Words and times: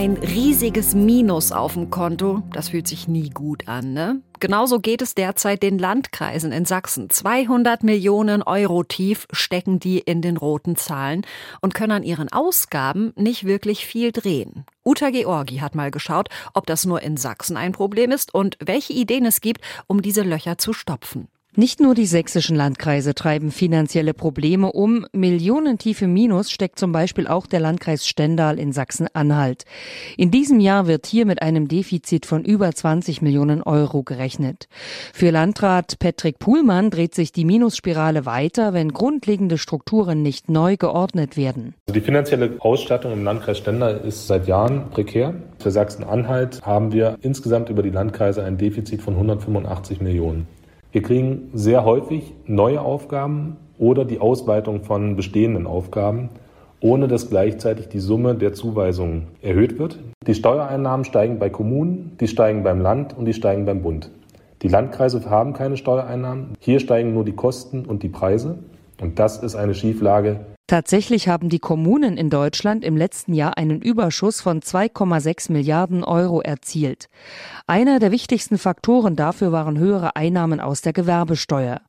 Ein 0.00 0.16
riesiges 0.16 0.94
Minus 0.94 1.52
auf 1.52 1.74
dem 1.74 1.90
Konto, 1.90 2.42
das 2.54 2.70
fühlt 2.70 2.88
sich 2.88 3.06
nie 3.06 3.28
gut 3.28 3.68
an, 3.68 3.92
ne? 3.92 4.22
Genauso 4.40 4.80
geht 4.80 5.02
es 5.02 5.14
derzeit 5.14 5.62
den 5.62 5.78
Landkreisen 5.78 6.52
in 6.52 6.64
Sachsen. 6.64 7.10
200 7.10 7.82
Millionen 7.82 8.42
Euro 8.42 8.82
tief 8.82 9.26
stecken 9.30 9.78
die 9.78 9.98
in 9.98 10.22
den 10.22 10.38
roten 10.38 10.74
Zahlen 10.76 11.26
und 11.60 11.74
können 11.74 11.92
an 11.92 12.02
ihren 12.02 12.32
Ausgaben 12.32 13.12
nicht 13.14 13.44
wirklich 13.44 13.84
viel 13.84 14.10
drehen. 14.10 14.64
Uta 14.86 15.10
Georgi 15.10 15.58
hat 15.58 15.74
mal 15.74 15.90
geschaut, 15.90 16.30
ob 16.54 16.64
das 16.64 16.86
nur 16.86 17.02
in 17.02 17.18
Sachsen 17.18 17.58
ein 17.58 17.72
Problem 17.72 18.10
ist 18.10 18.32
und 18.32 18.56
welche 18.58 18.94
Ideen 18.94 19.26
es 19.26 19.42
gibt, 19.42 19.60
um 19.86 20.00
diese 20.00 20.22
Löcher 20.22 20.56
zu 20.56 20.72
stopfen. 20.72 21.28
Nicht 21.56 21.80
nur 21.80 21.96
die 21.96 22.06
sächsischen 22.06 22.54
Landkreise 22.54 23.12
treiben 23.12 23.50
finanzielle 23.50 24.14
Probleme 24.14 24.70
um. 24.70 25.04
Millionentiefe 25.12 26.06
Minus 26.06 26.52
steckt 26.52 26.78
zum 26.78 26.92
Beispiel 26.92 27.26
auch 27.26 27.48
der 27.48 27.58
Landkreis 27.58 28.06
Stendal 28.06 28.56
in 28.56 28.70
Sachsen-Anhalt. 28.72 29.64
In 30.16 30.30
diesem 30.30 30.60
Jahr 30.60 30.86
wird 30.86 31.06
hier 31.06 31.26
mit 31.26 31.42
einem 31.42 31.66
Defizit 31.66 32.24
von 32.24 32.44
über 32.44 32.70
20 32.70 33.20
Millionen 33.20 33.64
Euro 33.64 34.04
gerechnet. 34.04 34.68
Für 35.12 35.30
Landrat 35.30 35.98
Patrick 35.98 36.38
Puhlmann 36.38 36.90
dreht 36.90 37.16
sich 37.16 37.32
die 37.32 37.44
Minusspirale 37.44 38.26
weiter, 38.26 38.72
wenn 38.72 38.92
grundlegende 38.92 39.58
Strukturen 39.58 40.22
nicht 40.22 40.48
neu 40.48 40.76
geordnet 40.76 41.36
werden. 41.36 41.74
Also 41.88 41.98
die 41.98 42.06
finanzielle 42.06 42.58
Ausstattung 42.60 43.12
im 43.12 43.24
Landkreis 43.24 43.58
Stendal 43.58 43.96
ist 44.06 44.28
seit 44.28 44.46
Jahren 44.46 44.88
prekär. 44.90 45.34
Für 45.58 45.72
Sachsen-Anhalt 45.72 46.62
haben 46.62 46.92
wir 46.92 47.18
insgesamt 47.22 47.70
über 47.70 47.82
die 47.82 47.90
Landkreise 47.90 48.44
ein 48.44 48.56
Defizit 48.56 49.02
von 49.02 49.14
185 49.14 50.00
Millionen. 50.00 50.46
Wir 50.92 51.02
kriegen 51.02 51.50
sehr 51.54 51.84
häufig 51.84 52.34
neue 52.46 52.80
Aufgaben 52.80 53.56
oder 53.78 54.04
die 54.04 54.18
Ausweitung 54.18 54.82
von 54.82 55.14
bestehenden 55.14 55.66
Aufgaben, 55.68 56.30
ohne 56.80 57.06
dass 57.06 57.30
gleichzeitig 57.30 57.88
die 57.88 58.00
Summe 58.00 58.34
der 58.34 58.54
Zuweisungen 58.54 59.28
erhöht 59.40 59.78
wird. 59.78 60.00
Die 60.26 60.34
Steuereinnahmen 60.34 61.04
steigen 61.04 61.38
bei 61.38 61.48
Kommunen, 61.48 62.16
die 62.20 62.26
steigen 62.26 62.64
beim 62.64 62.80
Land 62.80 63.16
und 63.16 63.26
die 63.26 63.34
steigen 63.34 63.66
beim 63.66 63.82
Bund. 63.82 64.10
Die 64.62 64.68
Landkreise 64.68 65.30
haben 65.30 65.52
keine 65.52 65.76
Steuereinnahmen. 65.76 66.54
Hier 66.58 66.80
steigen 66.80 67.14
nur 67.14 67.24
die 67.24 67.36
Kosten 67.36 67.84
und 67.86 68.02
die 68.02 68.08
Preise. 68.08 68.58
Und 69.00 69.18
das 69.18 69.42
ist 69.42 69.54
eine 69.54 69.74
Schieflage, 69.74 70.40
Tatsächlich 70.70 71.26
haben 71.26 71.48
die 71.48 71.58
Kommunen 71.58 72.16
in 72.16 72.30
Deutschland 72.30 72.84
im 72.84 72.96
letzten 72.96 73.34
Jahr 73.34 73.58
einen 73.58 73.82
Überschuss 73.82 74.40
von 74.40 74.60
2,6 74.60 75.50
Milliarden 75.50 76.04
Euro 76.04 76.42
erzielt. 76.42 77.08
Einer 77.66 77.98
der 77.98 78.12
wichtigsten 78.12 78.56
Faktoren 78.56 79.16
dafür 79.16 79.50
waren 79.50 79.80
höhere 79.80 80.14
Einnahmen 80.14 80.60
aus 80.60 80.80
der 80.80 80.92
Gewerbesteuer. 80.92 81.80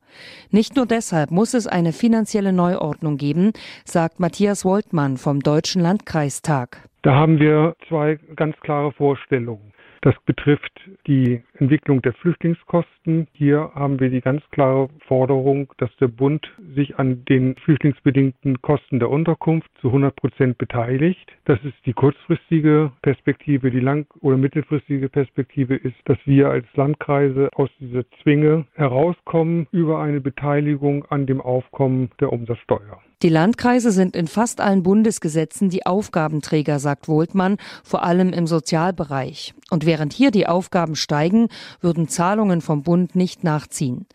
Nicht 0.50 0.74
nur 0.74 0.86
deshalb 0.86 1.30
muss 1.30 1.54
es 1.54 1.68
eine 1.68 1.92
finanzielle 1.92 2.52
Neuordnung 2.52 3.18
geben, 3.18 3.52
sagt 3.84 4.18
Matthias 4.18 4.64
Woltmann 4.64 5.16
vom 5.16 5.38
Deutschen 5.38 5.80
Landkreistag. 5.80 6.88
Da 7.02 7.14
haben 7.14 7.38
wir 7.38 7.76
zwei 7.88 8.18
ganz 8.34 8.56
klare 8.62 8.90
Vorstellungen. 8.90 9.72
Das 10.02 10.16
betrifft 10.26 10.80
die 11.06 11.42
Entwicklung 11.54 12.02
der 12.02 12.12
Flüchtlingskosten. 12.14 13.28
Hier 13.34 13.70
haben 13.72 14.00
wir 14.00 14.10
die 14.10 14.20
ganz 14.20 14.42
klare 14.50 14.88
Forderung, 15.06 15.72
dass 15.78 15.94
der 15.98 16.08
Bund 16.08 16.44
sich 16.74 16.98
an 16.98 17.24
den 17.26 17.54
flüchtlingsbedingten 17.54 18.60
Kosten 18.62 18.98
der 18.98 19.10
Unterkunft 19.10 19.70
zu 19.80 19.88
100 19.88 20.16
Prozent 20.16 20.58
beteiligt. 20.58 21.30
Das 21.44 21.62
ist 21.62 21.76
die 21.86 21.92
kurzfristige 21.92 22.90
Perspektive. 23.02 23.70
Die 23.70 23.78
lang- 23.78 24.08
oder 24.20 24.36
mittelfristige 24.36 25.08
Perspektive 25.08 25.76
ist, 25.76 25.96
dass 26.06 26.18
wir 26.24 26.50
als 26.50 26.66
Landkreise 26.74 27.48
aus 27.54 27.70
dieser 27.78 28.02
Zwinge 28.22 28.66
herauskommen 28.74 29.68
über 29.70 30.02
eine 30.02 30.20
Beteiligung 30.20 31.04
an 31.10 31.26
dem 31.26 31.40
Aufkommen 31.40 32.10
der 32.18 32.32
Umsatzsteuer. 32.32 33.00
Die 33.22 33.28
Landkreise 33.28 33.92
sind 33.92 34.16
in 34.16 34.26
fast 34.26 34.60
allen 34.60 34.82
Bundesgesetzen 34.82 35.70
die 35.70 35.86
Aufgabenträger, 35.86 36.80
sagt 36.80 37.06
Wohltmann, 37.06 37.56
vor 37.84 38.02
allem 38.02 38.32
im 38.32 38.48
Sozialbereich. 38.48 39.54
Und 39.70 39.86
während 39.86 40.12
hier 40.12 40.32
die 40.32 40.48
Aufgaben 40.48 40.96
steigen, 40.96 41.46
würden 41.80 42.08
Zahlungen 42.08 42.60
vom 42.60 42.82
Bund 42.82 43.14
nicht 43.14 43.44
nachziehen. 43.44 44.06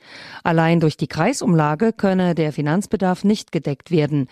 Allein 0.43 0.81
durch 0.81 0.97
die 0.97 1.07
Kreisumlage 1.07 1.93
könne 1.93 2.35
der 2.35 2.51
Finanzbedarf 2.51 3.23
nicht 3.23 3.53
gedeckt 3.53 3.91
werden. 3.91 4.27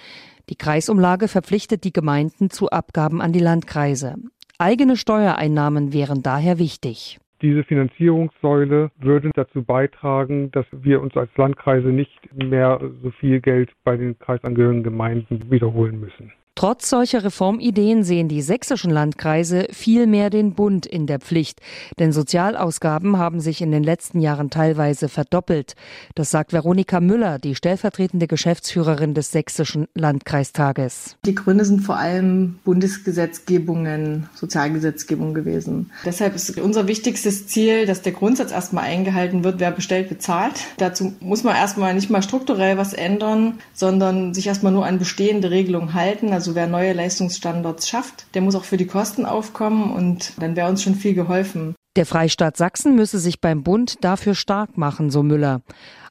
Die 0.50 0.58
Kreisumlage 0.58 1.30
verpflichtet 1.30 1.86
die 1.86 1.94
Gemeinden 1.94 2.50
zu 2.50 2.70
Abgaben 2.70 3.22
an 3.22 3.32
die 3.32 3.40
Landkreise. 3.40 4.16
Eigene 4.58 4.98
Steuereinnahmen 4.98 5.94
wären 5.94 6.22
daher 6.22 6.60
wichtig. 6.60 7.20
Diese 7.46 7.64
Finanzierungssäule 7.64 8.90
würde 8.98 9.30
dazu 9.36 9.62
beitragen, 9.62 10.50
dass 10.50 10.66
wir 10.72 11.00
uns 11.00 11.16
als 11.16 11.30
Landkreise 11.38 11.90
nicht 11.90 12.12
mehr 12.34 12.82
so 13.04 13.12
viel 13.12 13.40
Geld 13.40 13.70
bei 13.84 13.96
den 13.96 14.18
kreisangehörigen 14.18 14.82
Gemeinden 14.82 15.52
wiederholen 15.52 16.00
müssen. 16.00 16.34
Trotz 16.58 16.90
solcher 16.90 17.26
Reformideen 17.26 18.06
sehen 18.06 18.30
die 18.30 18.42
sächsischen 18.42 18.90
Landkreise 18.90 19.68
viel 19.72 20.08
mehr 20.08 20.30
den 20.30 20.54
Bund 20.54 20.86
in 20.86 21.06
der 21.06 21.20
Pflicht, 21.20 21.60
denn 22.00 22.14
Sozialausgaben 22.14 23.18
haben 23.18 23.42
sich 23.42 23.62
in 23.62 23.74
den 23.74 23.84
letzten 23.84 24.22
Jahren 24.22 24.50
teilweise 24.50 25.10
verdoppelt. 25.10 25.76
Das 26.16 26.32
sagt 26.32 26.54
Veronika 26.54 27.02
Müller, 27.02 27.40
die 27.40 27.56
stellvertretende 27.56 28.28
Geschäftsführerin 28.28 29.14
des 29.14 29.34
sächsischen 29.34 29.90
Landkreistages. 29.96 31.18
Die 31.26 31.36
Gründe 31.36 31.66
sind 31.66 31.82
vor 31.82 31.98
allem 31.98 32.58
Bundesgesetzgebungen, 32.64 34.30
Sozialgesetzgebung 34.34 35.34
gewesen. 35.34 35.92
Deshalb 36.06 36.36
ist 36.36 36.58
unser 36.58 36.88
wichtigstes 36.88 37.48
Ziel, 37.48 37.86
dass 37.86 38.02
der 38.02 38.14
Grundsatz 38.14 38.54
erstmal 38.54 38.86
eingehalten 38.86 39.44
wird, 39.44 39.60
wer 39.60 39.72
bestellt, 39.72 40.08
bezahlt. 40.08 40.54
Dazu 40.78 41.16
muss 41.20 41.44
man 41.44 41.54
erstmal 41.54 41.94
nicht 41.94 42.10
mal 42.10 42.24
strukturell 42.24 42.78
was 42.78 42.94
ändern, 42.94 43.60
sondern 43.74 44.34
sich 44.34 44.48
erstmal 44.48 44.72
nur 44.72 44.86
an 44.86 45.00
bestehende 45.00 45.52
Regelungen 45.52 45.94
halten. 45.94 46.32
Also 46.32 46.45
also 46.46 46.54
wer 46.54 46.68
neue 46.68 46.94
Leistungsstandards 46.94 47.90
schafft, 47.90 48.28
der 48.36 48.44
muss 48.44 48.54
auch 48.54 48.66
für 48.66 48.78
die 48.78 48.86
Kosten 48.86 49.26
aufkommen 49.26 49.92
und 49.92 50.34
dann 50.40 50.56
wäre 50.56 50.70
uns 50.70 50.84
schon 50.84 50.94
viel 50.94 51.16
geholfen. 51.16 51.74
Der 51.96 52.06
Freistaat 52.06 52.56
Sachsen 52.56 52.96
müsse 52.96 53.18
sich 53.18 53.42
beim 53.42 53.64
Bund 53.64 54.04
dafür 54.04 54.36
stark 54.36 54.78
machen, 54.78 55.10
so 55.10 55.24
Müller. 55.24 55.62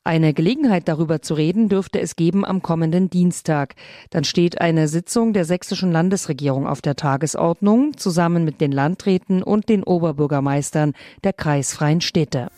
Eine 0.02 0.34
Gelegenheit 0.34 0.88
darüber 0.88 1.22
zu 1.22 1.34
reden 1.34 1.68
dürfte 1.68 2.00
es 2.00 2.16
geben 2.16 2.44
am 2.44 2.62
kommenden 2.62 3.10
Dienstag. 3.10 3.76
Dann 4.10 4.24
steht 4.24 4.60
eine 4.60 4.88
Sitzung 4.88 5.34
der 5.34 5.44
sächsischen 5.44 5.92
Landesregierung 5.92 6.66
auf 6.66 6.82
der 6.82 6.96
Tagesordnung 6.96 7.96
zusammen 7.96 8.44
mit 8.44 8.60
den 8.60 8.72
Landräten 8.72 9.40
und 9.40 9.68
den 9.68 9.84
Oberbürgermeistern 9.84 10.94
der 11.22 11.32
kreisfreien 11.32 12.00
Städte. 12.00 12.48